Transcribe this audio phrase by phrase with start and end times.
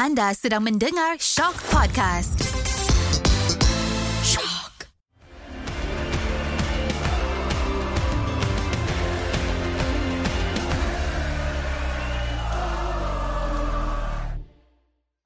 [0.00, 2.40] Anda sedang mendengar Shock Podcast.
[4.24, 4.88] Shock.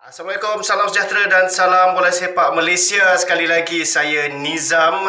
[0.02, 3.14] Assalamualaikum, salam sejahtera dan salam bola sepak Malaysia.
[3.14, 5.06] Sekali lagi saya Nizam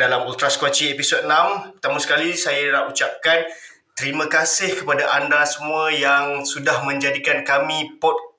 [0.00, 1.76] dalam Ultra Squatchy episod 6.
[1.76, 3.44] Pertama sekali saya nak ucapkan
[3.92, 8.31] terima kasih kepada anda semua yang sudah menjadikan kami podcast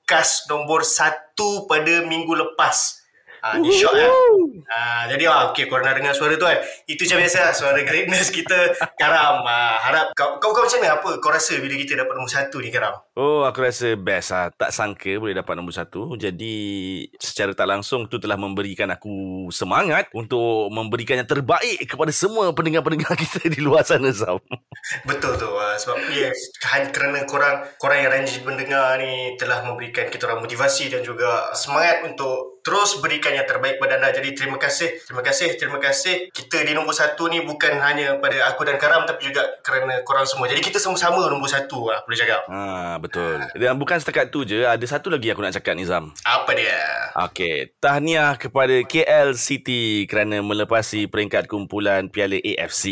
[0.52, 3.04] nombor satu pada minggu lepas.
[3.44, 4.08] Ha, ni shock ya.
[4.72, 6.64] Ha, jadi ah, okay, korang nak dengar suara tu kan.
[6.88, 9.44] Itu macam biasa lah, suara greatness kita Karam.
[9.44, 10.96] Ha, harap kau, kau, kau macam mana?
[10.96, 12.96] Apa kau rasa bila kita dapat nombor satu ni Karam?
[13.14, 14.50] Oh, aku rasa best lah.
[14.50, 16.18] Tak sangka boleh dapat nombor satu.
[16.18, 16.54] Jadi,
[17.14, 23.14] secara tak langsung tu telah memberikan aku semangat untuk memberikan yang terbaik kepada semua pendengar-pendengar
[23.22, 24.42] kita di luar sana, Sam.
[25.06, 30.12] Betul tu uh, sebab yes hanya kerana korang korang yang rajin mendengar ni telah memberikan
[30.12, 34.08] kita orang motivasi dan juga semangat untuk terus berikan yang terbaik pada anda.
[34.10, 36.32] Jadi terima kasih, terima kasih, terima kasih.
[36.32, 40.24] Kita di nombor satu ni bukan hanya pada aku dan Karam tapi juga kerana korang
[40.24, 40.48] semua.
[40.48, 42.48] Jadi kita sama-sama nombor satu lah boleh cakap.
[42.48, 43.36] Ha, betul.
[43.52, 46.10] Dan bukan setakat tu je, ada satu lagi aku nak cakap Nizam.
[46.20, 46.80] Apa dia?
[47.20, 52.88] Okey, tahniah kepada KL City kerana melepasi peringkat kumpulan Piala AFC.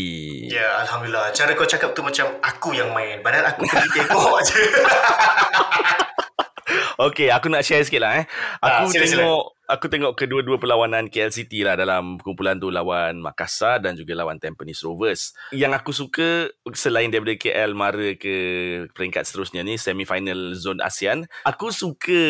[0.46, 1.32] Ya, Alhamdulillah.
[1.32, 3.18] Cara kau cakap tu macam aku yang main.
[3.18, 4.62] Padahal aku pergi tengok je.
[6.98, 8.24] Okey, aku nak share sikit lah eh.
[8.60, 9.24] Aku Ah, sila, sila.
[9.72, 14.36] Aku tengok kedua-dua perlawanan KL City lah dalam kumpulan tu lawan Makassar dan juga lawan
[14.36, 15.32] Tampines Rovers.
[15.48, 16.28] Yang aku suka
[16.76, 18.36] selain daripada KL mara ke
[18.92, 22.20] peringkat seterusnya ni semifinal zone ASEAN, aku suka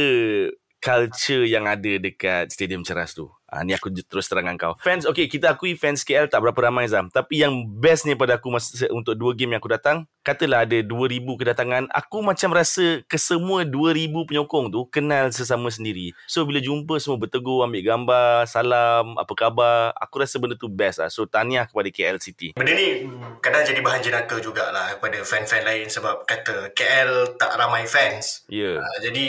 [0.79, 3.27] culture yang ada dekat Stadium Ceras tu.
[3.53, 4.73] Ha, ni aku terus terangkan kau.
[4.81, 7.13] Fans, okay, kita akui fans KL tak berapa ramai Zam.
[7.13, 10.81] Tapi yang best ni pada aku masa, untuk dua game yang aku datang, katalah ada
[10.81, 16.17] 2,000 kedatangan, aku macam rasa kesemua 2,000 penyokong tu kenal sesama sendiri.
[16.25, 21.05] So, bila jumpa semua bertegur, ambil gambar, salam, apa khabar, aku rasa benda tu best
[21.05, 21.13] lah.
[21.13, 22.57] So, tahniah kepada KL City.
[22.57, 23.05] Benda ni
[23.43, 28.47] kadang jadi bahan jenaka jugalah kepada fan-fan lain sebab kata KL tak ramai fans.
[28.49, 28.79] Ya.
[28.79, 28.79] Yeah.
[28.81, 29.27] Uh, jadi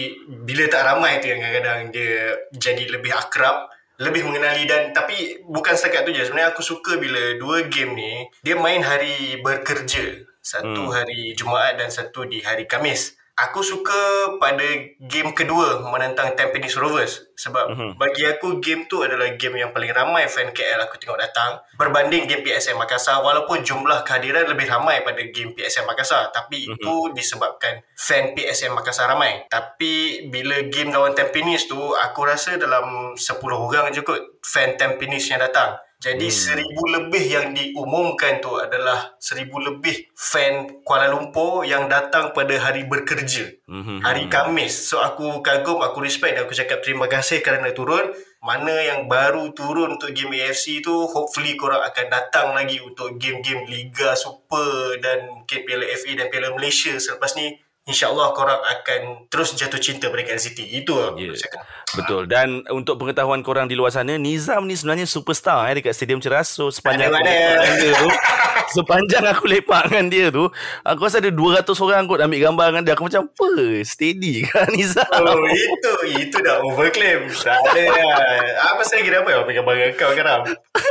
[0.48, 5.78] bila tak ramai tu yang kadang-kadang dia jadi lebih akrab, lebih mengenali dan tapi bukan
[5.78, 6.26] setakat tu je.
[6.26, 8.12] Sebenarnya aku suka bila dua game ni
[8.42, 10.26] dia main hari bekerja.
[10.44, 10.94] Satu hmm.
[10.94, 13.16] hari Jumaat dan satu di hari Kamis.
[13.34, 13.98] Aku suka
[14.38, 14.62] pada
[15.02, 17.74] game kedua menentang Tampines Rovers sebab Mhm.
[17.74, 17.92] uh-huh.
[17.98, 22.30] bagi aku game tu adalah game yang paling ramai fan KL aku tengok datang berbanding
[22.30, 26.78] game PSM Makassar walaupun jumlah kehadiran lebih ramai pada game PSM Makassar tapi uh-huh.
[26.78, 33.18] itu disebabkan fan PSM Makassar ramai tapi bila game lawan Tampines tu aku rasa dalam
[33.18, 33.18] 10
[33.50, 36.36] orang je kot fan Tampines yang datang jadi hmm.
[36.36, 42.84] seribu lebih yang diumumkan tu adalah seribu lebih fan Kuala Lumpur yang datang pada hari
[42.84, 43.56] bekerja.
[43.72, 44.04] Mhm.
[44.04, 44.92] Hari Kamis.
[44.92, 48.12] So aku kagum, aku respect dan aku cakap terima kasih kerana turun.
[48.44, 53.64] Mana yang baru turun untuk game AFC tu, hopefully korang akan datang lagi untuk game-game
[53.72, 57.63] Liga Super dan mungkin Piala FA dan Piala Malaysia selepas ni.
[57.84, 60.64] InsyaAllah korang akan terus jatuh cinta pada City.
[60.72, 61.68] Itu lah aku cakap.
[62.00, 62.32] Betul.
[62.32, 66.48] Dan untuk pengetahuan korang di luar sana, Nizam ni sebenarnya superstar eh dekat Stadium Ceras.
[66.48, 68.08] So sepanjang aku lepak dia tu,
[68.80, 70.48] sepanjang aku lepak dengan dia tu,
[70.88, 72.94] aku rasa ada 200 orang kot ambil gambar dengan dia.
[72.96, 73.52] Aku macam, apa?
[73.84, 75.04] Steady kan Nizam?
[75.20, 75.92] Oh itu
[76.24, 80.42] Itu dah overclaim Tak ada lah Apa saya kira apa Apa gambar dengan kau sekarang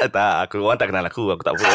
[0.16, 1.24] tak, aku orang tak kenal aku.
[1.34, 1.66] Aku tak apa.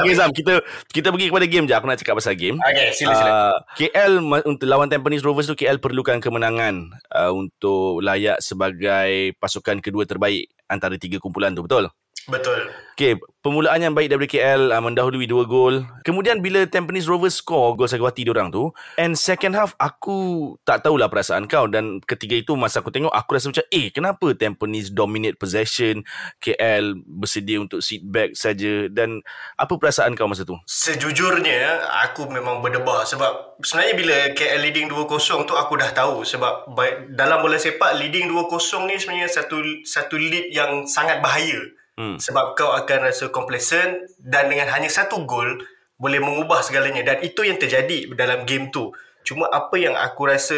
[0.00, 1.74] okay Zam, kita kita pergi kepada game je.
[1.74, 2.58] Aku nak cakap pasal game.
[2.62, 8.02] Okay sila sila Uh, KL untuk lawan Tampines Rovers tu KL perlukan kemenangan uh, untuk
[8.02, 11.86] layak sebagai pasukan kedua terbaik antara tiga kumpulan tu betul?
[12.28, 12.68] Betul.
[13.00, 15.88] Okay, permulaan yang baik daripada KL uh, mendahului dua gol.
[16.04, 18.68] Kemudian bila Tampines Rovers score gol Sagawati diorang tu,
[19.00, 21.64] and second half aku tak tahulah perasaan kau.
[21.64, 26.04] Dan ketiga itu masa aku tengok aku rasa macam eh kenapa Tampines dominate possession,
[26.44, 28.92] KL bersedia untuk sit back saja.
[28.92, 29.24] Dan
[29.56, 30.60] apa perasaan kau masa tu?
[30.68, 31.80] Sejujurnya
[32.10, 37.04] Aku memang berdebar Sebab Sebenarnya bila KL leading 2-0 tu Aku dah tahu Sebab ba-
[37.12, 41.60] Dalam bola sepak Leading 2-0 ni sebenarnya Satu satu lead yang sangat bahaya
[42.00, 42.16] Hmm.
[42.16, 45.60] Sebab kau akan rasa complacent Dan dengan hanya satu gol
[46.00, 48.88] Boleh mengubah segalanya Dan itu yang terjadi Dalam game tu
[49.20, 50.56] Cuma apa yang aku rasa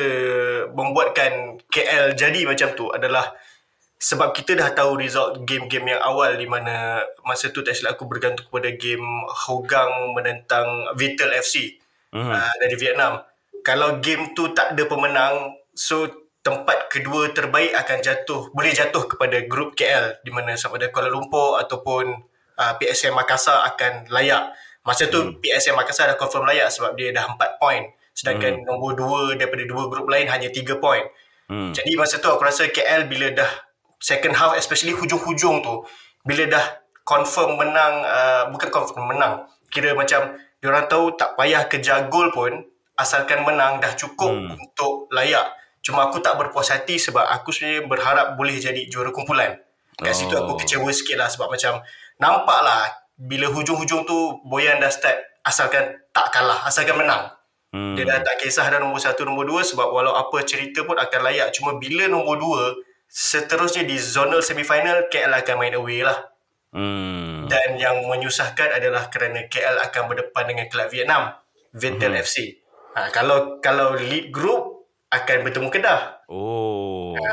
[0.70, 3.34] Membuatkan KL jadi macam tu Adalah
[4.02, 8.10] sebab kita dah tahu result game-game yang awal di mana masa tu tak silap aku
[8.10, 9.06] bergantung kepada game
[9.46, 11.78] Hougang menentang Vital FC
[12.12, 12.28] Mhm.
[12.28, 13.24] uh, dari Vietnam.
[13.64, 16.04] Kalau game tu tak ada pemenang, so
[16.42, 21.06] tempat kedua terbaik akan jatuh, boleh jatuh kepada grup KL di mana sama ada Kuala
[21.06, 22.10] Lumpur ataupun
[22.58, 24.50] uh, PSM Makassar akan layak.
[24.82, 25.38] Masa tu hmm.
[25.38, 27.86] PSM Makassar dah confirm layak sebab dia dah 4 poin.
[28.10, 28.66] Sedangkan hmm.
[28.66, 31.06] nombor 2 daripada dua grup lain hanya 3 poin.
[31.46, 31.70] Hmm.
[31.70, 33.50] Jadi masa tu aku rasa KL bila dah
[34.02, 35.86] second half especially hujung-hujung tu
[36.26, 36.64] bila dah
[37.06, 42.66] confirm menang uh, bukan confirm menang kira macam diorang tahu tak payah kejar gol pun
[42.98, 44.58] asalkan menang dah cukup hmm.
[44.58, 49.58] untuk layak cuma aku tak berpuas hati sebab aku sebenarnya berharap boleh jadi juara kumpulan
[49.99, 50.17] kat oh.
[50.17, 50.58] situ aku oh.
[50.58, 51.82] kecewa sikit lah sebab macam
[52.23, 52.88] nampak lah
[53.19, 57.34] bila hujung-hujung tu Boyan dah start asalkan tak kalah asalkan menang
[57.75, 57.99] hmm.
[57.99, 61.20] dia dah tak kisah dah nombor satu nombor dua sebab walau apa cerita pun akan
[61.26, 62.64] layak cuma bila nombor dua
[63.12, 66.32] seterusnya di zonal semifinal KL akan main away lah.
[66.73, 67.44] Hmm.
[67.52, 71.37] Dan yang menyusahkan adalah kerana KL akan berdepan dengan kelab Vietnam,
[71.76, 72.25] Viettel hmm.
[72.25, 72.37] FC.
[72.96, 74.71] Ha, kalau kalau lead group
[75.12, 76.00] akan bertemu Kedah.
[76.32, 77.12] Oh.
[77.20, 77.32] Ha.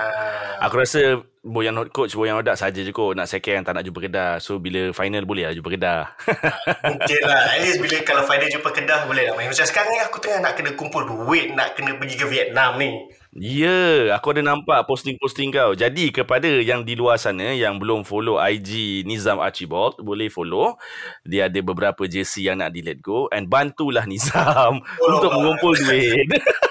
[0.67, 4.03] Aku rasa Boyan Hot Coach Boyan Odak saja je kot nak second tak nak jumpa
[4.03, 4.43] Kedah.
[4.43, 6.01] So bila final boleh lah jumpa Kedah.
[6.91, 7.55] Mungkin lah.
[7.55, 9.47] At least bila kalau final jumpa Kedah boleh lah main.
[9.47, 12.91] Macam sekarang ni aku tengah nak kena kumpul duit nak kena pergi ke Vietnam ni.
[13.29, 15.77] Ya, aku ada nampak posting-posting kau.
[15.77, 20.81] Jadi kepada yang di luar sana yang belum follow IG Nizam Archibald, boleh follow.
[21.21, 25.77] Dia ada beberapa JC yang nak di let go and bantulah Nizam oh, untuk mengumpul
[25.77, 26.25] duit.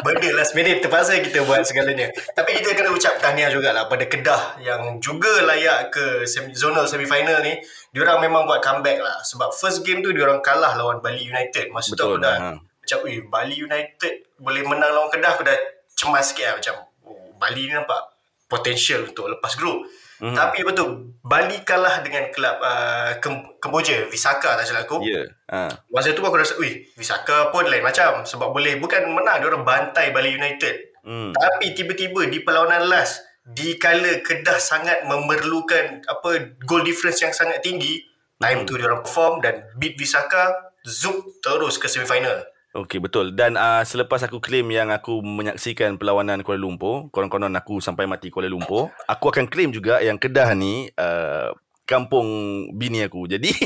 [0.00, 2.08] Benda last minute terpaksa kita buat segalanya.
[2.32, 7.44] Tapi kita kena ucap tahniah jugalah pada Kedah yang juga layak ke semi, zonal semifinal
[7.44, 7.60] ni.
[7.92, 9.20] Diorang memang buat comeback lah.
[9.20, 11.68] Sebab first game tu diorang kalah lawan Bali United.
[11.68, 12.50] Masa Betul, tu aku dah ha.
[12.56, 12.98] macam,
[13.28, 15.58] Bali United boleh menang lawan Kedah aku dah
[15.92, 16.74] cemas sikit lah macam
[17.06, 18.00] oh, Bali ni nampak
[18.50, 19.86] potential untuk lepas grup
[20.22, 20.36] mm.
[20.38, 23.14] tapi betul Bali kalah dengan kelab uh,
[23.58, 25.26] Kemboja Visaka tak silap aku yeah.
[25.50, 25.70] uh.
[25.90, 29.66] masa tu aku rasa wih Visaka pun lain macam sebab boleh bukan menang dia orang
[29.66, 31.34] bantai Bali United mm.
[31.34, 37.58] tapi tiba-tiba di perlawanan last di kala Kedah sangat memerlukan apa goal difference yang sangat
[37.58, 38.06] tinggi
[38.38, 38.66] time mm.
[38.70, 43.36] tu dia orang perform dan beat Visaka zoom terus ke semifinal Okey betul.
[43.36, 48.32] Dan uh, selepas aku claim yang aku menyaksikan perlawanan Kuala Lumpur konon-konon aku sampai mati
[48.32, 51.52] Kuala Lumpur aku akan claim juga yang Kedah ni uh,
[51.84, 52.24] kampung
[52.72, 53.28] bini aku.
[53.28, 53.52] Jadi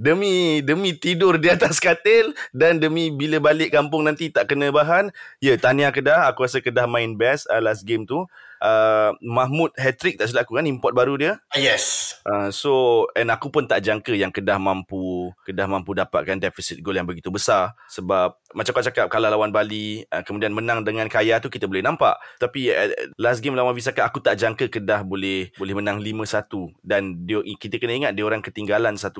[0.00, 5.12] demi demi tidur di atas katil dan demi bila balik kampung nanti tak kena bahan
[5.44, 6.24] ya tahniah Kedah.
[6.32, 8.24] Aku rasa Kedah main best uh, last game tu
[8.62, 11.32] uh, Mahmud hat-trick tak silap aku kan import baru dia.
[11.50, 12.16] Ah, yes.
[12.22, 16.94] Uh, so and aku pun tak jangka yang Kedah mampu Kedah mampu dapatkan deficit gol
[16.94, 21.42] yang begitu besar sebab macam kau cakap kalah lawan Bali uh, kemudian menang dengan Kaya
[21.42, 25.50] tu kita boleh nampak tapi uh, last game lawan Visaka aku tak jangka Kedah boleh
[25.58, 29.10] boleh menang 5-1 dan dia, kita kena ingat dia orang ketinggalan 1-0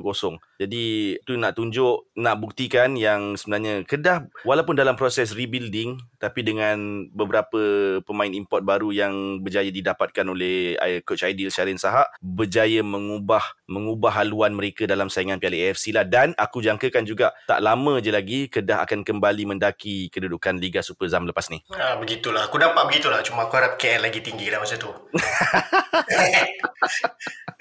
[0.61, 0.83] jadi
[1.27, 7.99] tu nak tunjuk nak buktikan yang sebenarnya Kedah walaupun dalam proses rebuilding tapi dengan beberapa
[8.05, 14.21] pemain import baru yang berjaya didapatkan oleh uh, coach Aidil Syarin Sahak berjaya mengubah mengubah
[14.21, 18.51] haluan mereka dalam saingan Piala AFC lah dan aku jangkakan juga tak lama je lagi
[18.51, 21.63] Kedah akan kembali mendaki kedudukan Liga Super Zam lepas ni.
[21.73, 22.51] Ha, begitulah.
[22.51, 23.23] Aku nampak begitulah.
[23.25, 24.91] Cuma aku harap KL lagi tinggi lah masa tu.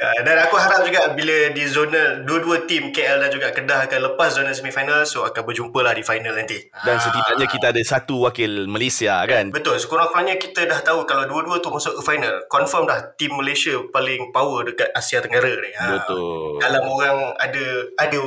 [0.02, 4.00] Ya, dan aku harap juga bila di zona dua-dua tim KL dan juga Kedah akan
[4.11, 6.58] lepas zona semifinal so akan berjumpa lah di final nanti.
[6.82, 9.55] Dan setidaknya kita ada satu wakil Malaysia kan?
[9.55, 9.79] Betul.
[9.79, 12.34] Sekurang-kurangnya kita dah tahu kalau dua-dua tu masuk ke final.
[12.50, 15.70] Confirm dah tim Malaysia paling power dekat Asia Tenggara ni.
[15.70, 15.87] Ha.
[16.02, 16.58] Betul.
[16.58, 17.64] Dalam orang ada
[18.02, 18.19] ada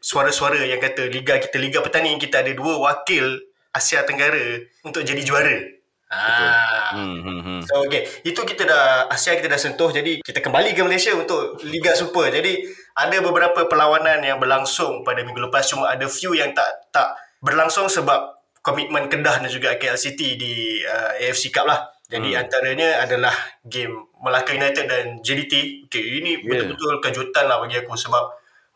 [0.00, 3.36] suara-suara yang kata liga kita liga petani kita ada dua wakil
[3.76, 5.77] Asia Tenggara untuk jadi juara.
[6.08, 6.96] Ah.
[6.96, 7.60] Hmm, hmm, hmm.
[7.68, 11.60] So okay, itu kita dah Asia kita dah sentuh jadi kita kembali ke Malaysia untuk
[11.68, 12.32] Liga Super.
[12.32, 12.64] Jadi
[12.96, 17.12] ada beberapa perlawanan yang berlangsung pada minggu lepas cuma ada few yang tak tak
[17.44, 21.92] berlangsung sebab komitmen Kedah dan juga KL City di uh, AFC Cup lah.
[22.08, 22.40] Jadi hmm.
[22.40, 23.36] antaranya adalah
[23.68, 25.86] game Melaka United dan JDT.
[25.92, 26.64] Okay, ini yeah.
[26.64, 28.24] betul-betul kejutan lah bagi aku sebab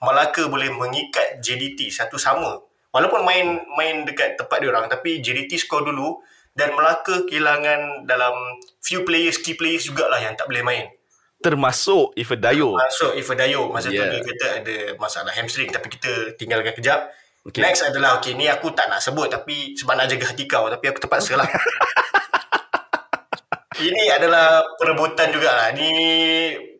[0.04, 2.60] Melaka boleh mengikat JDT satu sama.
[2.92, 6.20] Walaupun main main dekat tempat dia orang tapi JDT skor dulu
[6.52, 8.34] dan Melaka kehilangan dalam
[8.84, 10.86] few players key players jugalah yang tak boleh main.
[11.42, 12.78] Termasuk Ifa Dayo.
[12.78, 13.72] Termasuk Ifa Dayo.
[13.72, 14.06] Masa yeah.
[14.06, 17.10] tu dia kata ada masalah hamstring tapi kita tinggalkan kejap.
[17.42, 17.58] Okay.
[17.58, 20.84] Next adalah okay ni aku tak nak sebut tapi sebab nak jaga hati kau tapi
[20.86, 21.48] aku terpaksa lah.
[23.82, 25.74] Ini adalah perebutan jugalah.
[25.74, 25.90] Ni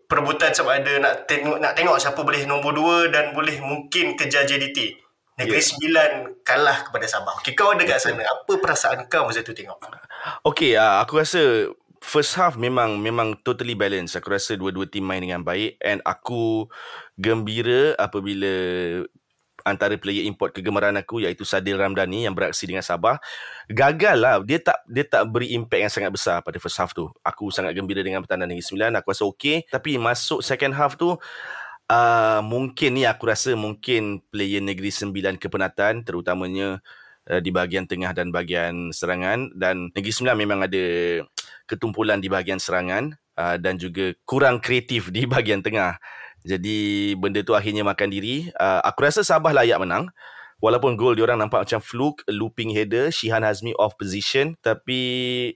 [0.06, 2.76] perebutan sebab ada nak tengok nak tengok siapa boleh nombor
[3.08, 5.02] 2 dan boleh mungkin kejar JDT.
[5.40, 5.68] Negeri yeah.
[5.68, 6.10] Sembilan
[6.44, 7.40] kalah kepada Sabah.
[7.40, 8.20] Okay, kau ada kat sana.
[8.20, 9.80] Apa perasaan kau masa tu tengok?
[10.44, 11.72] Okay, uh, aku rasa
[12.04, 14.12] first half memang memang totally balance.
[14.18, 16.68] Aku rasa dua-dua tim main dengan baik and aku
[17.16, 18.52] gembira apabila
[19.62, 23.22] antara player import kegemaran aku iaitu Sadil Ramdhani yang beraksi dengan Sabah
[23.70, 27.06] gagal lah dia tak dia tak beri impact yang sangat besar pada first half tu
[27.22, 31.14] aku sangat gembira dengan pertandingan Negeri Sembilan aku rasa okey tapi masuk second half tu
[31.92, 36.80] uh, mungkin ni aku rasa mungkin player Negeri Sembilan kepenatan terutamanya
[37.28, 40.84] uh, di bahagian tengah dan bahagian serangan dan Negeri Sembilan memang ada
[41.68, 46.00] ketumpulan di bahagian serangan uh, dan juga kurang kreatif di bahagian tengah.
[46.42, 48.50] Jadi benda tu akhirnya makan diri.
[48.58, 50.10] Uh, aku rasa Sabah layak menang.
[50.62, 54.54] Walaupun gol diorang nampak macam fluke, looping header, Shihan Hazmi off position.
[54.62, 55.00] Tapi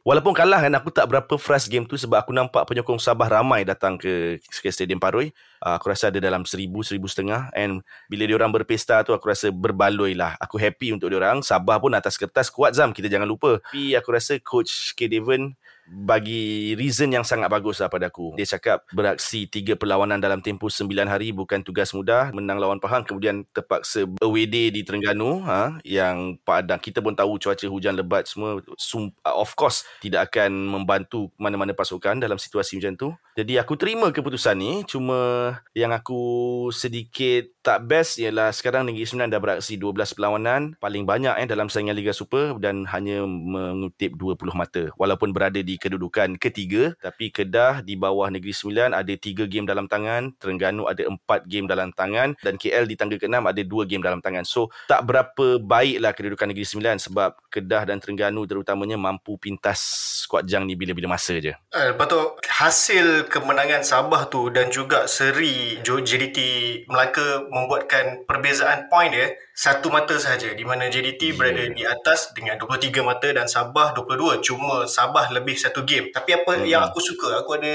[0.02, 3.62] walaupun kalah kan, aku tak berapa frust game tu sebab aku nampak penyokong Sabah ramai
[3.62, 5.30] datang ke, ke Stadium Paroi.
[5.62, 7.54] Uh, aku rasa ada dalam seribu, seribu setengah.
[7.54, 10.34] And bila diorang berpesta tu, aku rasa berbaloi lah.
[10.42, 11.38] Aku happy untuk diorang.
[11.38, 13.62] Sabah pun atas kertas kuat Zam, kita jangan lupa.
[13.70, 15.06] Tapi aku rasa Coach K.
[15.06, 15.54] Devon
[15.86, 18.34] bagi reason yang sangat bagus lah pada aku.
[18.34, 22.34] Dia cakap beraksi tiga perlawanan dalam tempoh sembilan hari bukan tugas mudah.
[22.34, 26.82] Menang lawan Pahang kemudian terpaksa away day di Terengganu ha, yang padang.
[26.82, 28.58] Kita pun tahu cuaca hujan lebat semua.
[29.24, 33.08] Of course tidak akan membantu mana-mana pasukan dalam situasi macam tu.
[33.38, 34.72] Jadi aku terima keputusan ni.
[34.84, 36.20] Cuma yang aku
[36.74, 40.78] sedikit tak best ialah sekarang Negeri Sembilan dah beraksi 12 perlawanan.
[40.78, 44.86] Paling banyak eh dalam saingan Liga Super dan hanya mengutip 20 mata.
[44.94, 46.94] Walaupun berada di kedudukan ketiga.
[47.02, 50.38] Tapi Kedah di bawah Negeri Sembilan ada 3 game dalam tangan.
[50.38, 51.18] Terengganu ada 4
[51.50, 52.38] game dalam tangan.
[52.38, 54.46] Dan KL di tangga ke-6 ada 2 game dalam tangan.
[54.46, 59.82] So tak berapa baiklah kedudukan Negeri Sembilan sebab Kedah dan Terengganu terutamanya mampu pintas
[60.22, 61.50] skuad jang ni bila-bila masa je.
[61.74, 66.38] Uh, lepas tu hasil kemenangan Sabah tu dan juga seri JDT
[66.86, 71.36] Melaka membuatkan perbezaan poin dia satu mata sahaja di mana JDT yeah.
[71.40, 76.36] berada di atas dengan 23 mata dan Sabah 22 cuma Sabah lebih satu game tapi
[76.36, 76.68] apa hmm.
[76.68, 77.74] yang aku suka aku ada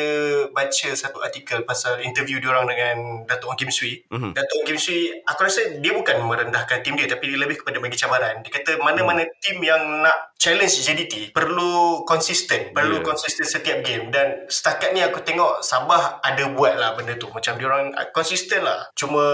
[0.54, 4.38] baca satu artikel pasal interview diorang dengan Datuk Ong Kim Sui hmm.
[4.38, 7.82] Datuk Ong Kim Sui aku rasa dia bukan merendahkan tim dia tapi dia lebih kepada
[7.82, 9.34] bagi cabaran dia kata mana-mana hmm.
[9.42, 13.06] tim yang nak challenge JDT perlu konsisten perlu yeah.
[13.10, 17.58] konsisten setiap game dan setakat ni aku tengok Sabah ada buat lah benda tu macam
[17.58, 19.26] diorang konsisten lah cuma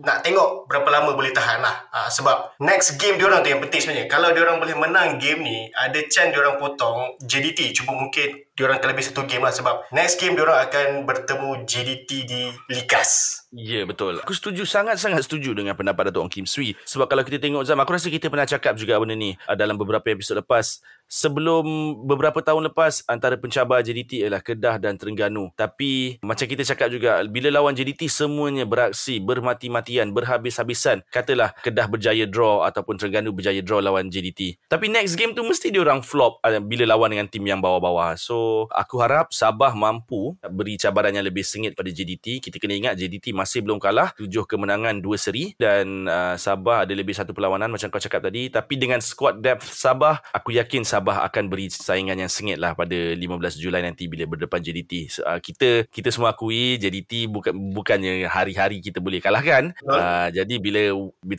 [0.00, 3.82] nak tengok berapa lama boleh tahan lah Ha, sebab next game diorang tu yang penting
[3.82, 4.06] sebenarnya.
[4.06, 7.74] Kalau diorang boleh menang game ni, ada chance diorang potong JDT.
[7.74, 9.56] Cuma mungkin diorang terlebih satu game lah.
[9.56, 13.40] Sebab next game diorang akan bertemu JDT di Likas.
[13.50, 14.20] Ya, yeah, betul.
[14.20, 16.76] Aku setuju, sangat-sangat setuju dengan pendapat Datuk Ong Kim Sui.
[16.84, 19.74] Sebab kalau kita tengok Zam, aku rasa kita pernah cakap juga benda ni uh, dalam
[19.74, 20.78] beberapa episod lepas
[21.10, 21.66] sebelum
[22.06, 25.50] beberapa tahun lepas antara pencabar JDT ialah Kedah dan Terengganu.
[25.58, 31.02] Tapi macam kita cakap juga bila lawan JDT semuanya beraksi bermati-matian, berhabis-habisan.
[31.10, 34.62] Katalah Kedah berjaya draw ataupun Terengganu berjaya draw lawan JDT.
[34.70, 38.14] Tapi next game tu mesti dia orang flop uh, bila lawan dengan tim yang bawah-bawah.
[38.14, 38.36] So
[38.70, 42.42] aku harap Sabah mampu beri cabaran yang lebih sengit pada JDT.
[42.42, 44.12] Kita kena ingat JDT masih belum kalah.
[44.16, 45.52] Tujuh kemenangan, dua seri.
[45.56, 48.48] Dan uh, Sabah ada lebih satu perlawanan macam kau cakap tadi.
[48.50, 52.94] Tapi dengan squad depth Sabah, aku yakin Sabah akan beri saingan yang sengit lah pada
[52.94, 55.22] 15 Julai nanti bila berdepan JDT.
[55.22, 59.72] Uh, kita kita semua akui JDT bukan bukannya hari-hari kita boleh kalahkan.
[59.84, 60.82] Uh, jadi bila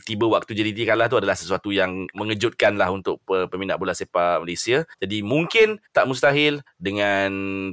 [0.02, 4.84] tiba waktu JDT kalah tu adalah sesuatu yang mengejutkan lah untuk peminat bola sepak Malaysia.
[4.98, 6.60] Jadi mungkin tak mustahil
[7.02, 7.30] dengan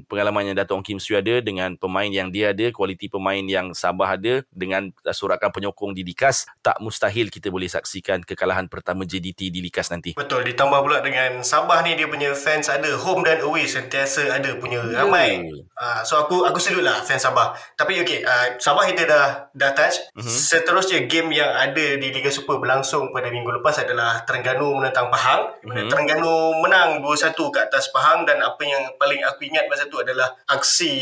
[0.10, 3.78] pengalaman yang Dato' Ong Kim Sui ada, dengan pemain yang dia ada, kualiti pemain yang
[3.78, 9.54] Sabah ada, dengan surakan penyokong di Likas, tak mustahil kita boleh saksikan kekalahan pertama JDT
[9.54, 10.18] di Likas nanti.
[10.18, 14.58] Betul, ditambah pula dengan Sabah ni dia punya fans ada home dan away sentiasa ada
[14.58, 15.46] punya ramai.
[15.78, 17.54] Uh, so aku aku salute lah fans Sabah.
[17.78, 20.10] Tapi okay, uh, Sabah kita dah dah touch.
[20.18, 20.26] Uh-huh.
[20.26, 25.54] Seterusnya game yang ada di Liga Super berlangsung pada minggu lepas adalah Terengganu menentang Pahang.
[25.62, 25.86] Uh-huh.
[25.86, 30.30] Terengganu menang 2-1 ke atas Pahang dan apa yang paling aku ingat masa tu adalah
[30.46, 30.94] aksi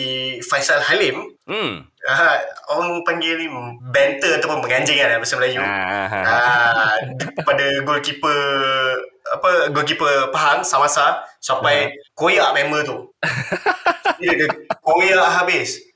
[0.43, 1.27] Faisal Halim.
[1.47, 1.83] Hmm.
[2.07, 2.37] Uh,
[2.71, 3.47] orang panggil ni
[3.91, 5.59] banter ataupun menganjing kan bahasa Melayu.
[5.59, 6.95] Uh,
[7.43, 8.39] pada goalkeeper
[9.27, 12.15] apa goalkeeper Pahang Samasa sampai uh.
[12.15, 12.97] koyak member tu.
[14.23, 14.47] dia, dia
[14.79, 15.86] koyak habis.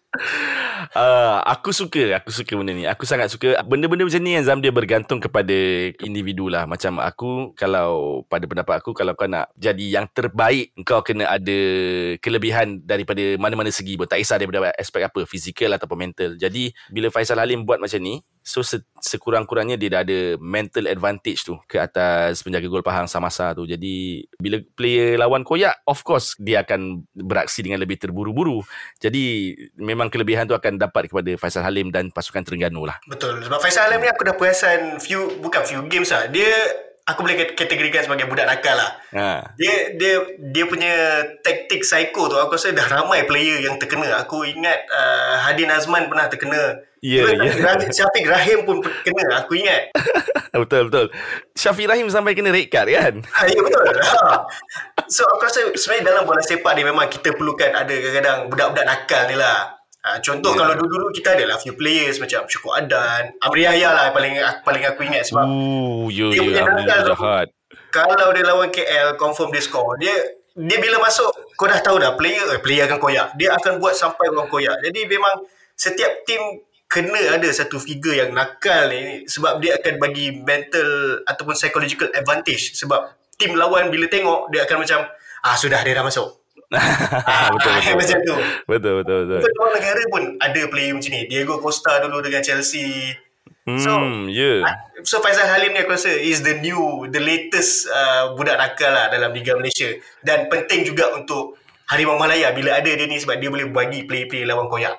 [0.92, 2.84] Uh, aku suka Aku suka benda ni.
[2.84, 5.56] Aku sangat suka Benda-benda macam ni Zam dia bergantung kepada
[6.04, 6.68] Individu lah.
[6.68, 11.58] Macam aku Kalau Pada pendapat aku Kalau kau nak Jadi yang terbaik Kau kena ada
[12.20, 14.04] Kelebihan Daripada mana-mana segi pun.
[14.04, 16.36] Tak kisah daripada aspek apa Fizikal ataupun mental.
[16.36, 21.46] Jadi Bila Faisal Halim buat macam ni So se- sekurang-kurangnya dia dah ada mental advantage
[21.46, 23.70] tu ke atas penjaga gol Pahang Samasa tu.
[23.70, 28.66] Jadi bila player lawan koyak, of course dia akan beraksi dengan lebih terburu-buru.
[28.98, 32.98] Jadi memang kelebihan tu akan dapat kepada Faisal Halim dan pasukan Terengganu lah.
[33.06, 33.46] Betul.
[33.46, 36.26] Sebab Faisal Halim ni aku dah perasan few, bukan few games lah.
[36.26, 36.50] Dia
[37.08, 38.92] aku boleh kategorikan sebagai budak nakal lah.
[39.16, 39.56] Ha.
[39.58, 40.94] Dia dia dia punya
[41.46, 44.22] taktik psycho tu aku rasa dah ramai player yang terkena.
[44.24, 47.90] Aku ingat uh, Hadin Azman pernah terkena Ya, yeah, yeah.
[47.90, 49.90] Syafiq Rahim pun kena, aku ingat.
[50.62, 51.10] betul, betul.
[51.58, 53.26] Syafiq Rahim sampai kena red card kan?
[53.42, 53.90] Ha, ya, betul.
[53.98, 54.46] Ha.
[55.10, 59.22] So, aku rasa sebenarnya dalam bola sepak ni memang kita perlukan ada kadang-kadang budak-budak nakal
[59.26, 59.81] ni lah.
[60.02, 60.66] Ha, contoh yeah.
[60.66, 64.34] kalau dulu-dulu kita ada lah few players macam Syukur Adan, Amri Yahya lah paling
[64.66, 67.16] paling aku ingat sebab Ooh, yo, dia yo, punya nakal tu.
[67.94, 70.02] kalau dia lawan KL confirm dia score.
[70.02, 73.38] Dia dia bila masuk kau dah tahu dah player eh, player akan koyak.
[73.38, 74.82] Dia akan buat sampai orang koyak.
[74.82, 75.46] Jadi memang
[75.78, 81.56] setiap tim kena ada satu figure yang nakal ni sebab dia akan bagi mental ataupun
[81.56, 85.08] psychological advantage sebab tim lawan bila tengok dia akan macam
[85.46, 86.41] ah sudah dia dah masuk
[86.72, 88.36] betul, betul, ah, macam tu
[88.68, 92.42] betul betul betul Betul luar negara pun ada player macam ni Diego Costa dulu dengan
[92.42, 93.12] Chelsea
[93.62, 94.66] So, Hmm, yeah.
[95.06, 99.14] So Faizal Halim ni aku rasa is the new, the latest uh, budak nakal lah
[99.14, 99.86] dalam Liga Malaysia.
[100.26, 101.61] Dan penting juga untuk
[101.92, 104.96] Harimau Malaya bila ada dia ni sebab dia boleh bagi play-play lawan koyak.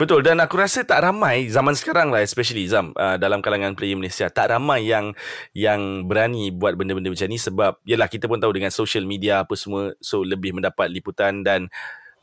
[0.00, 3.92] Betul dan aku rasa tak ramai zaman sekarang lah especially Zam uh, dalam kalangan player
[3.92, 5.12] Malaysia tak ramai yang
[5.52, 9.52] yang berani buat benda-benda macam ni sebab yalah kita pun tahu dengan social media apa
[9.52, 11.68] semua so lebih mendapat liputan dan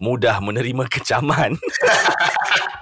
[0.01, 1.53] mudah menerima kecaman.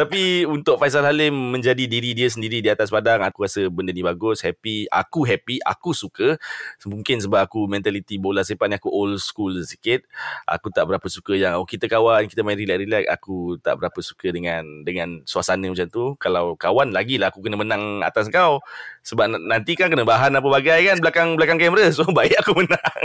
[0.00, 4.00] Tapi untuk Faisal Halim menjadi diri dia sendiri di atas padang, aku rasa benda ni
[4.00, 4.88] bagus, happy.
[4.88, 6.40] Aku happy, aku suka.
[6.88, 10.08] Mungkin sebab aku mentaliti bola sepak ni aku old school sikit.
[10.48, 13.12] Aku tak berapa suka yang oh kita kawan, kita main relax-relax.
[13.12, 16.16] Aku tak berapa suka dengan dengan suasana macam tu.
[16.16, 18.64] Kalau kawan lagi lah aku kena menang atas kau.
[19.04, 21.92] Sebab nanti kan kena bahan apa bagai kan belakang belakang kamera.
[21.92, 23.04] So baik aku menang.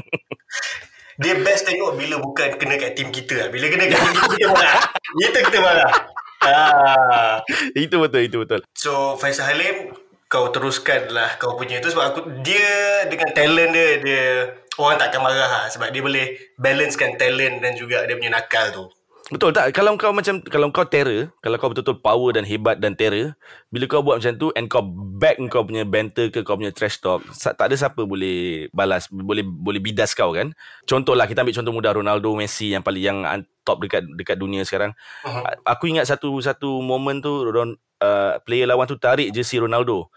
[1.20, 3.52] Dia best tengok bila bukan kena kat tim kita.
[3.52, 4.84] Bila kena kat tim kita, kita marah.
[5.20, 5.92] Itu kita marah.
[6.46, 7.42] Ah.
[7.84, 8.62] itu betul, itu betul.
[8.78, 13.90] So Faisal Halim kau teruskan lah kau punya tu sebab aku dia dengan talent dia
[14.02, 14.24] dia
[14.82, 16.26] orang tak akan marah lah, sebab dia boleh
[16.60, 18.86] balancekan talent dan juga dia punya nakal tu.
[19.26, 19.74] Betul tak?
[19.74, 23.34] Kalau kau macam kalau kau terror, kalau kau betul-betul power dan hebat dan terror,
[23.74, 24.86] bila kau buat macam tu and kau
[25.18, 29.42] back kau punya banter ke kau punya trash talk, tak ada siapa boleh balas, boleh
[29.42, 30.54] boleh bidas kau kan?
[30.86, 33.18] Contohlah kita ambil contoh mudah Ronaldo, Messi yang paling yang
[33.66, 34.94] top dekat dekat dunia sekarang.
[35.26, 35.42] Uh-huh.
[35.66, 37.74] Aku ingat satu satu moment tu Ron,
[38.06, 40.14] uh, player lawan tu tarik jersey Ronaldo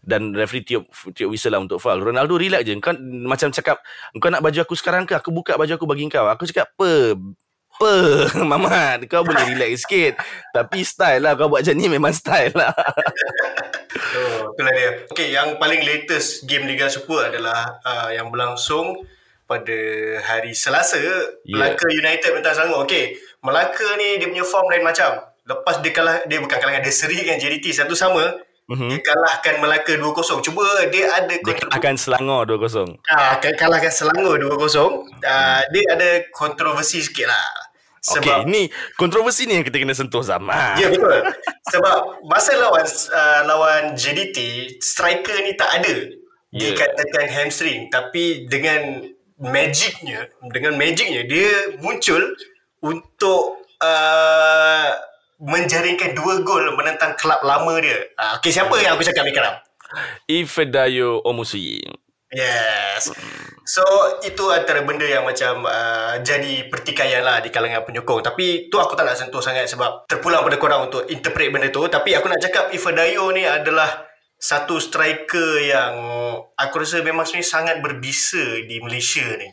[0.00, 2.00] dan referee tiup tiup whistle lah untuk foul.
[2.00, 2.72] Ronaldo relax je.
[2.80, 2.96] Kau
[3.28, 3.84] macam cakap,
[4.16, 5.12] kau nak baju aku sekarang ke?
[5.20, 6.24] Aku buka baju aku bagi kau.
[6.32, 7.12] Aku cakap, apa?
[7.78, 7.94] Apa
[8.50, 10.18] Mamat Kau boleh relax sikit
[10.50, 12.74] Tapi style lah Kau buat macam ni memang style lah
[13.98, 14.90] Oh, itulah dia.
[15.10, 19.04] Okay, yang paling latest game Liga Super adalah uh, yang berlangsung
[19.48, 19.78] pada
[20.24, 21.00] hari Selasa.
[21.44, 21.58] Yeah.
[21.58, 22.84] Melaka United menentang Selangor.
[22.84, 25.24] Okay, Melaka ni dia punya form lain macam.
[25.48, 28.38] Lepas dia kalah, dia bukan kalah dia seri dengan JDT satu sama.
[28.68, 28.88] Mm-hmm.
[28.92, 30.44] Dia kalahkan Melaka 2-0.
[30.44, 30.60] Cuba
[30.92, 31.32] dia ada...
[31.32, 33.00] Dia kalahkan Selangor 2-0.
[33.08, 34.52] Ah, kalahkan Selangor 2-0.
[34.52, 34.92] Uh,
[35.24, 35.60] mm.
[35.72, 37.67] Dia ada kontroversi sikit lah.
[37.98, 38.62] Sebab, okay, ni
[38.94, 40.78] kontroversi ni yang kita kena sentuh sama.
[40.78, 41.22] Ya, betul.
[41.72, 44.38] Sebab masa lawan uh, lawan JDT,
[44.78, 45.94] striker ni tak ada.
[46.54, 46.72] Yeah.
[46.72, 47.90] Dikatakan hamstring.
[47.90, 49.04] Tapi dengan
[49.38, 52.34] magicnya, dengan magicnya, dia muncul
[52.82, 54.90] untuk uh,
[55.38, 57.98] menjaringkan dua gol menentang kelab lama dia.
[58.18, 59.56] Uh, okay, siapa yang aku cakap ni sekarang?
[60.28, 62.07] Ifedayo Omusuyi.
[62.28, 63.08] Yes.
[63.64, 63.84] So
[64.24, 68.20] itu antara benda yang macam uh, jadi pertikaian lah di kalangan penyokong.
[68.24, 71.84] Tapi tu aku tak nak sentuh sangat sebab terpulang pada korang untuk interpret benda tu.
[71.88, 75.94] Tapi aku nak cakap Ifadayo ni adalah satu striker yang
[76.54, 79.48] aku rasa memang sebenarnya sangat berbisa di Malaysia ni.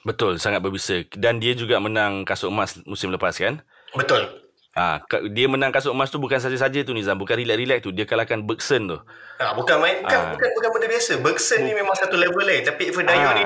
[0.00, 1.04] Betul, sangat berbisa.
[1.12, 3.60] Dan dia juga menang kasut emas musim lepas kan?
[3.92, 4.49] Betul.
[4.80, 7.20] Ha, dia menang kasut emas tu bukan saja-saja tu Nizam.
[7.20, 7.92] Bukan relax-relax tu.
[7.92, 8.96] Dia kalahkan Bergson tu.
[9.36, 10.00] Ha, bukan main.
[10.00, 10.32] Bukan, ha.
[10.32, 11.12] bukan, bukan benda biasa.
[11.20, 12.64] Bergson ni memang satu level lain.
[12.64, 13.36] Tapi Ferdayo ha.
[13.36, 13.44] ni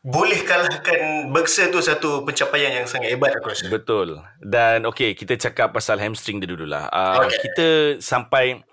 [0.00, 3.68] boleh kalahkan Bergson tu satu pencapaian yang sangat hebat aku rasa.
[3.68, 4.24] Betul.
[4.40, 6.88] Dan okay, kita cakap pasal hamstring dia dululah.
[6.88, 7.36] Uh, okay.
[7.52, 7.66] Kita
[8.00, 8.64] sampai...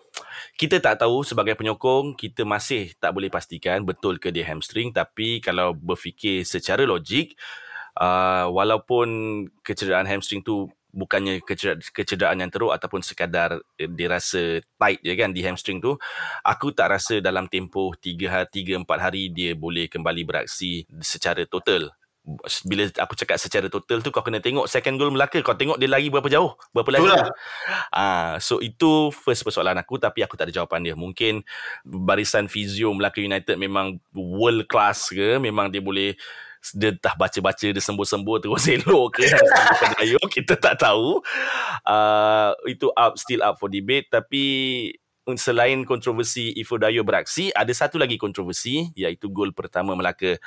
[0.60, 4.92] Kita tak tahu sebagai penyokong, kita masih tak boleh pastikan betul ke dia hamstring.
[4.92, 7.40] Tapi kalau berfikir secara logik,
[7.96, 9.08] uh, walaupun
[9.64, 11.42] kecederaan hamstring tu bukannya
[11.94, 15.94] kecederaan yang teruk ataupun sekadar eh, dirasa tight je kan di hamstring tu
[16.42, 21.46] aku tak rasa dalam tempoh 3 hari 3 4 hari dia boleh kembali beraksi secara
[21.46, 21.94] total.
[22.68, 25.42] Bila aku cakap secara total tu kau kena tengok second goal Melaka.
[25.42, 27.10] Kau tengok dia lari berapa jauh berapa lagi.
[27.90, 30.96] Ah so itu first persoalan aku tapi aku tak ada jawapan dia.
[30.98, 31.42] Mungkin
[31.82, 36.14] barisan fizio Melaka United memang world class ke memang dia boleh
[36.76, 39.26] dia dah baca-baca dia sembuh-sembuh terus elok ke
[40.04, 41.24] ayo kita tak tahu.
[41.88, 44.12] Uh, itu up still up for debate.
[44.12, 44.44] Tapi
[45.38, 50.42] selain kontroversi Ifo Dayo beraksi ada satu lagi kontroversi iaitu gol pertama Melaka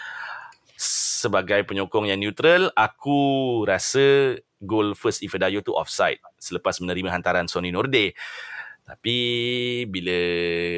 [0.76, 2.70] sebagai penyokong yang neutral.
[2.74, 8.14] Aku rasa gol first Ifo Dayo tu offside selepas menerima hantaran Sony Norde.
[8.82, 9.16] Tapi
[9.86, 10.18] bila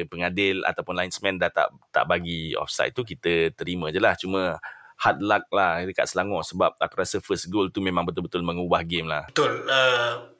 [0.05, 4.13] pengadil ataupun linesman dah tak tak bagi offside tu kita terima je lah.
[4.13, 4.61] Cuma
[4.95, 9.07] hard luck lah dekat Selangor sebab aku rasa first goal tu memang betul-betul mengubah game
[9.11, 9.27] lah.
[9.27, 9.67] Betul.
[9.67, 10.31] Uh,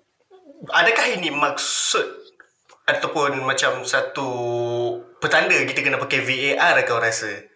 [0.72, 2.26] adakah ini maksud
[2.86, 4.28] ataupun macam satu
[5.18, 7.52] petanda kita kena pakai VAR kau rasa?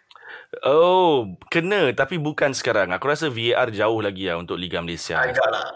[0.65, 2.89] Oh, kena tapi bukan sekarang.
[2.89, 5.21] Aku rasa VAR jauh lagi lah untuk Liga Malaysia.
[5.21, 5.69] Agaklah.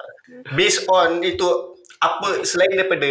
[0.58, 1.46] Based on itu
[2.04, 3.08] apa selain daripada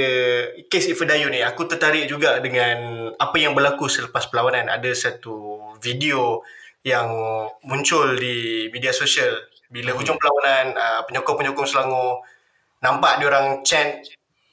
[0.69, 6.45] kes Ifedayu ni aku tertarik juga dengan apa yang berlaku selepas perlawanan ada satu video
[6.83, 7.09] yang
[7.63, 9.31] muncul di media sosial
[9.71, 12.21] bila hujung perlawanan uh, penyokong-penyokong Selangor
[12.83, 14.03] nampak dia orang chant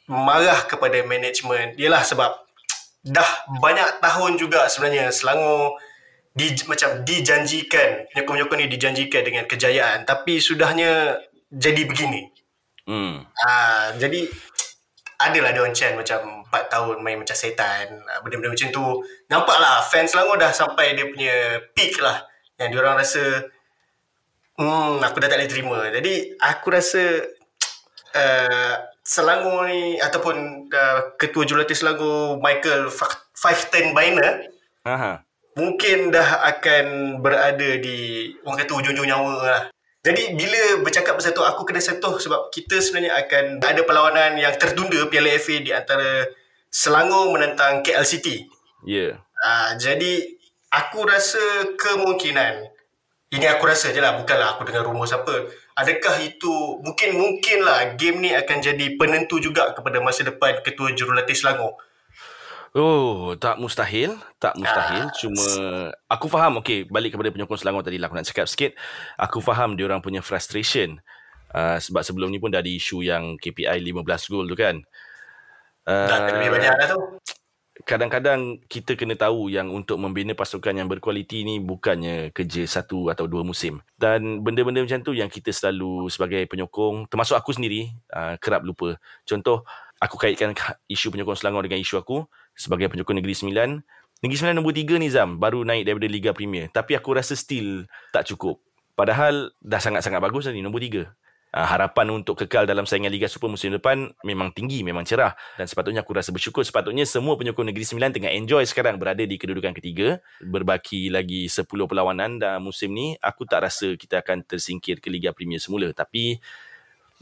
[0.05, 1.75] marah kepada management.
[1.75, 2.31] Ialah sebab
[3.03, 5.81] dah banyak tahun juga sebenarnya Selangor
[6.31, 10.05] di, macam dijanjikan penyokong-penyokong ni dijanjikan dengan kejayaan.
[10.05, 11.17] Tapi sudahnya
[11.49, 12.29] jadi begini.
[12.85, 13.25] Hmm.
[13.43, 14.29] Ah, jadi
[15.19, 18.01] adalah dia orang chant macam 4 tahun main macam setan.
[18.09, 18.85] Ah, benda-benda macam tu.
[19.29, 22.25] Nampaklah fans Selangor dah sampai dia punya peak lah.
[22.57, 23.23] Yang dia orang rasa
[24.59, 25.77] hmm aku dah tak boleh terima.
[25.93, 27.03] Jadi aku rasa
[28.17, 28.73] uh,
[29.09, 32.93] Selangor ni ataupun uh, ketua jurulatih Selangor Michael
[33.33, 34.45] Fighten Biner
[34.85, 35.25] Aha.
[35.57, 39.63] mungkin dah akan berada di orang kata ujung-ujung nyawa lah.
[40.09, 44.57] Jadi bila bercakap pasal tu aku kena sentuh sebab kita sebenarnya akan ada perlawanan yang
[44.57, 46.25] tertunda Piala FA di antara
[46.73, 48.49] Selangor menentang KL City.
[48.81, 48.97] Ya.
[48.97, 49.13] Yeah.
[49.37, 50.33] Uh, jadi
[50.73, 52.73] aku rasa kemungkinan
[53.29, 55.45] ini aku rasa je lah bukanlah aku dengar rumus apa.
[55.77, 60.89] Adakah itu mungkin mungkin lah game ni akan jadi penentu juga kepada masa depan ketua
[60.97, 61.77] jurulatih Selangor.
[62.77, 64.13] Oh, tak mustahil.
[64.37, 65.09] Tak mustahil.
[65.09, 65.13] Ah.
[65.17, 65.45] Cuma
[66.05, 66.61] aku faham.
[66.61, 68.09] Okay, balik kepada penyokong Selangor tadi lah.
[68.11, 68.71] Aku nak cakap sikit.
[69.17, 71.01] Aku faham dia orang punya frustration.
[71.49, 74.77] Uh, sebab sebelum ni pun dah ada isu yang KPI 15 gol tu kan.
[75.89, 77.01] Uh, dah lebih banyak dah tu.
[77.79, 83.25] Kadang-kadang kita kena tahu yang untuk membina pasukan yang berkualiti ni bukannya kerja satu atau
[83.25, 83.81] dua musim.
[83.97, 88.99] Dan benda-benda macam tu yang kita selalu sebagai penyokong, termasuk aku sendiri, uh, kerap lupa.
[89.25, 89.65] Contoh,
[89.97, 90.53] aku kaitkan
[90.85, 92.29] isu penyokong Selangor dengan isu aku
[92.59, 93.69] sebagai penyokong Negeri Sembilan.
[94.19, 96.67] Negeri Sembilan nombor tiga ni Zam, baru naik daripada Liga Premier.
[96.67, 98.59] Tapi aku rasa still tak cukup.
[98.99, 101.07] Padahal dah sangat-sangat bagus tadi nombor tiga.
[101.49, 105.33] Uh, harapan untuk kekal dalam saingan Liga Super musim depan memang tinggi, memang cerah.
[105.55, 106.61] Dan sepatutnya aku rasa bersyukur.
[106.67, 110.19] Sepatutnya semua penyokong Negeri Sembilan tengah enjoy sekarang berada di kedudukan ketiga.
[110.43, 113.15] Berbaki lagi 10 perlawanan dalam musim ni.
[113.23, 115.89] Aku tak rasa kita akan tersingkir ke Liga Premier semula.
[115.95, 116.37] Tapi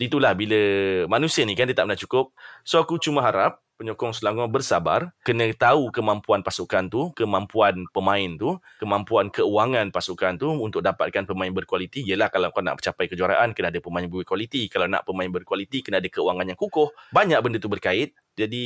[0.01, 0.59] itulah bila
[1.07, 2.25] manusia ni kan dia tak pernah cukup.
[2.65, 8.57] So aku cuma harap penyokong Selangor bersabar, kena tahu kemampuan pasukan tu, kemampuan pemain tu,
[8.81, 12.01] kemampuan keuangan pasukan tu untuk dapatkan pemain berkualiti.
[12.01, 14.65] Yelah kalau kau nak mencapai kejuaraan, kena ada pemain berkualiti.
[14.67, 16.89] Kalau nak pemain berkualiti, kena ada keuangan yang kukuh.
[17.13, 18.17] Banyak benda tu berkait.
[18.33, 18.65] Jadi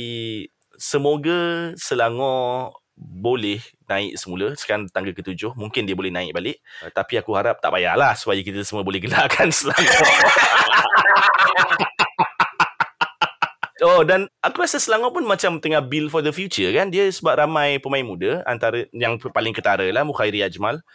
[0.80, 6.60] semoga Selangor boleh naik semula sekarang tangga ketujuh mungkin dia boleh naik balik
[6.92, 9.82] tapi aku harap tak payahlah supaya kita semua boleh gelarkan Selangor
[13.82, 17.34] Oh dan aku rasa Selangor pun macam tengah build for the future kan dia sebab
[17.34, 20.86] ramai pemain muda antara yang paling ketara lah Mukhairi Ajmal.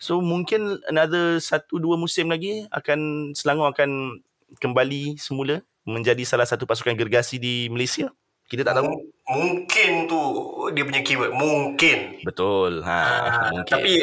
[0.00, 4.24] So mungkin another satu dua musim lagi akan Selangor akan
[4.56, 8.08] kembali semula menjadi salah satu pasukan gergasi di Malaysia.
[8.50, 8.88] Kita tak tahu.
[9.30, 10.20] Mungkin tu
[10.74, 12.24] dia punya keyword mungkin.
[12.26, 12.82] Betul.
[12.82, 13.68] Ha, ha mungkin.
[13.68, 14.02] Tapi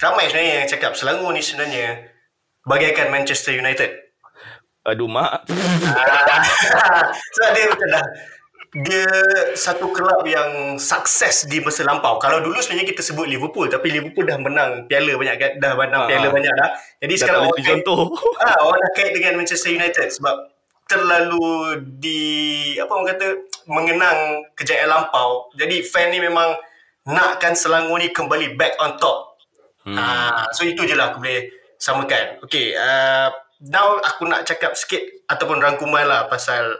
[0.00, 2.08] ramai sebenarnya yang cakap Selangor ni sebenarnya
[2.64, 4.11] bagaikan Manchester United.
[4.82, 5.46] Aduh mak.
[7.34, 8.06] Sebab dia macam dah
[8.72, 9.04] dia
[9.52, 12.16] satu kelab yang sukses di masa lampau.
[12.16, 15.52] Kalau dulu sebenarnya kita sebut Liverpool tapi Liverpool dah menang piala banyak kan?
[15.60, 16.32] dah menang ha, piala ha.
[16.32, 16.70] banyak dah.
[17.04, 18.00] Jadi dah sekarang orang contoh.
[18.40, 20.36] Ha, orang dah kait dengan Manchester United sebab
[20.88, 21.44] terlalu
[22.00, 22.20] di
[22.80, 23.26] apa orang kata
[23.68, 24.18] mengenang
[24.56, 25.52] kejayaan lampau.
[25.52, 26.56] Jadi fan ni memang
[27.12, 29.36] nakkan Selangor ni kembali back on top.
[29.84, 30.00] Hmm.
[30.00, 32.40] Ha, so itu je lah aku boleh samakan.
[32.48, 33.28] Okay, uh,
[33.68, 36.74] now aku nak cakap sikit ataupun rangkuman lah pasal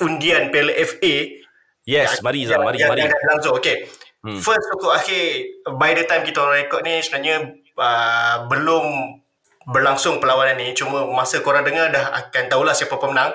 [0.00, 1.14] undian Piala FA.
[1.86, 3.06] Yes, mari Zam, mari, mari.
[3.06, 3.86] Langsung, okay.
[4.26, 4.42] Hmm.
[4.42, 5.22] First untuk akhir,
[5.78, 8.84] by the time kita rekod ni sebenarnya uh, belum
[9.70, 10.74] berlangsung perlawanan ni.
[10.74, 13.34] Cuma masa korang dengar dah akan tahulah siapa pemenang.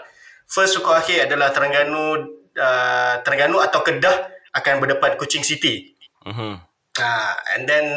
[0.51, 2.27] First untuk akhir adalah Terengganu
[2.59, 5.95] uh, Terengganu atau Kedah akan berdepan Kuching City.
[6.27, 6.59] Uh-huh.
[6.99, 7.87] Uh, and then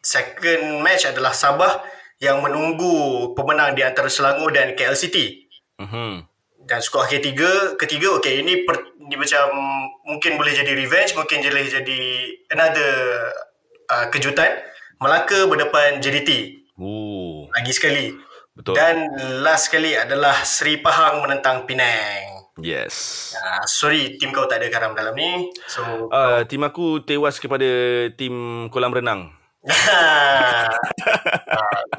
[0.00, 1.84] second match adalah Sabah
[2.20, 5.48] yang menunggu pemenang di antara Selangor dan KL City.
[5.80, 6.20] Uh-huh.
[6.60, 9.48] Dan skor akhir tiga, ketiga, okay, ini, per, ini macam
[10.04, 12.00] mungkin boleh jadi revenge, mungkin boleh jadi
[12.52, 12.92] another
[13.88, 14.60] uh, kejutan.
[15.00, 16.60] Melaka berdepan JDT.
[16.76, 17.48] Ooh.
[17.56, 18.12] Lagi sekali.
[18.52, 18.76] Betul.
[18.76, 19.08] Dan
[19.40, 22.52] last sekali adalah Seri Pahang menentang Penang.
[22.60, 23.32] Yes.
[23.32, 25.48] Uh, sorry, tim kau tak ada garam dalam ni.
[25.64, 27.64] So, uh, tim aku tewas kepada
[28.20, 29.39] tim kolam renang.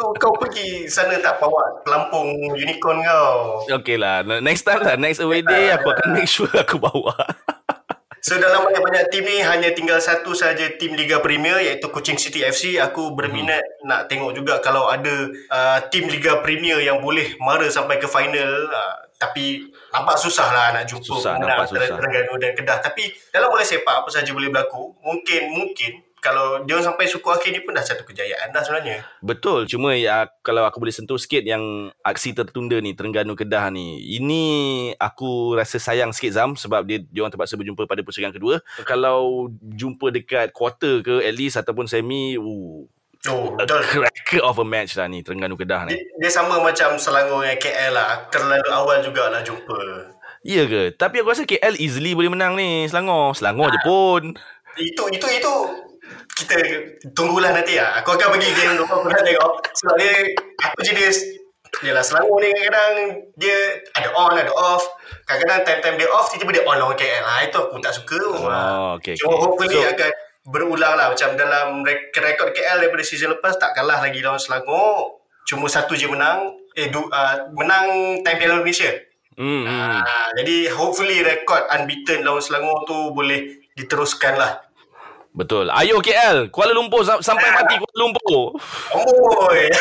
[0.01, 3.61] kau, kau pergi sana tak bawa pelampung unicorn kau.
[3.69, 4.25] Okay lah.
[4.41, 4.97] Next time lah.
[4.97, 7.13] Next away day aku akan make sure aku bawa.
[8.21, 12.45] So dalam banyak-banyak tim ni hanya tinggal satu saja tim Liga Premier iaitu Kuching City
[12.45, 12.77] FC.
[12.77, 13.89] Aku berminat hmm.
[13.89, 18.69] nak tengok juga kalau ada uh, tim Liga Premier yang boleh mara sampai ke final.
[18.69, 21.97] Uh, tapi nampak susah lah nak jumpa susah, nampak susah.
[21.97, 22.77] Terengganu dan Kedah.
[22.85, 24.93] Tapi dalam bola sepak apa saja boleh berlaku.
[25.01, 25.91] Mungkin, mungkin
[26.21, 29.01] kalau dia sampai suku akhir ni pun dah satu kejayaan dah sebenarnya.
[29.25, 29.65] Betul.
[29.65, 33.97] Cuma ya kalau aku boleh sentuh sikit yang aksi tertunda ni Terengganu Kedah ni.
[34.21, 34.43] Ini
[35.01, 38.61] aku rasa sayang sikit Zam sebab dia dia orang terpaksa berjumpa pada pusingan kedua.
[38.85, 42.85] Kalau jumpa dekat quarter ke at least ataupun semi, uh,
[43.29, 45.93] Oh, a cracker of a match lah ni Terengganu Kedah ni.
[45.93, 48.25] Dia, dia sama macam Selangor dengan KL lah.
[48.33, 49.77] Terlalu awal jugalah jumpa.
[50.41, 50.81] Iya ke?
[50.97, 53.37] Tapi aku rasa KL easily boleh menang ni Selangor.
[53.37, 53.73] Selangor ha.
[53.77, 54.23] je pun.
[54.73, 55.53] Itu, itu, itu
[56.41, 56.55] kita
[57.13, 58.01] tunggulah nanti lah.
[58.01, 58.85] Aku akan bagi game tu.
[58.85, 59.51] Aku nak tengok.
[59.77, 60.13] Sebab dia,
[60.59, 61.17] aku jenis,
[61.79, 62.95] Yalah Selangor ni kadang-kadang
[63.39, 63.55] dia
[63.95, 64.83] ada on, ada off.
[65.23, 67.47] Kadang-kadang time-time dia off, tiba-tiba dia on lawan KL lah.
[67.47, 68.19] Itu aku tak suka.
[68.19, 69.41] Oh, okay, Cuma okay.
[69.47, 70.11] hopefully So- akan
[70.51, 71.07] berulang lah.
[71.15, 75.23] Macam dalam rek- rekod KL daripada season lepas, tak kalah lagi lawan Selangor.
[75.47, 76.59] Cuma satu je menang.
[76.75, 78.91] Eh, du, uh, menang time Piala Malaysia.
[79.39, 79.63] Hmm.
[79.63, 84.59] Ah, jadi hopefully rekod unbeaten lawan Selangor tu boleh diteruskan lah.
[85.31, 85.71] Betul.
[85.71, 88.59] Ayo KL, Kuala Lumpur sam- sampai mati Kuala Lumpur.
[89.47, 89.71] Oi.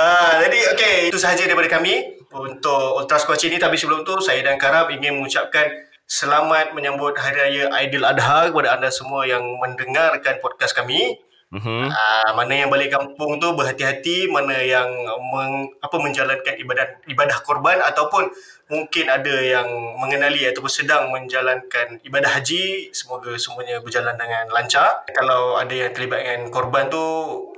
[0.00, 0.06] Ha,
[0.48, 4.56] jadi okey itu sahaja daripada kami untuk Ultra Squatch ini tapi sebelum tu saya dan
[4.56, 5.68] Karab ingin mengucapkan
[6.08, 11.20] selamat menyambut Hari Raya Aidil Adha kepada anda semua yang mendengarkan podcast kami.
[11.50, 11.90] Mhm.
[11.90, 14.86] Uh, mana yang balik kampung tu berhati-hati, mana yang
[15.34, 18.30] meng, apa menjalankan ibadah ibadah korban ataupun
[18.70, 19.66] mungkin ada yang
[19.98, 25.02] mengenali ataupun sedang menjalankan ibadah haji, semoga semuanya berjalan dengan lancar.
[25.10, 27.02] Kalau ada yang terlibat dengan korban tu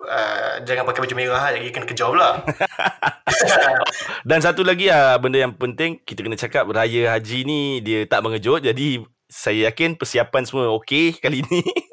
[0.08, 2.40] uh, jangan pakai baju merah lagi kena kejar pula.
[4.28, 8.24] Dan satu lagi ah benda yang penting kita kena cakap raya haji ni dia tak
[8.24, 11.60] mengejut jadi saya yakin persiapan semua okey kali ni.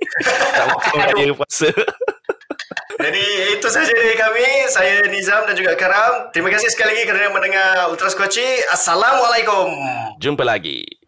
[0.56, 1.70] tak makan raya puasa.
[3.00, 4.48] Jadi itu saja dari kami.
[4.68, 6.36] Saya Nizam dan juga Karam.
[6.36, 8.68] Terima kasih sekali lagi kerana mendengar Ultra Squatchy.
[8.68, 9.72] Assalamualaikum.
[10.20, 10.99] Jumpa lagi.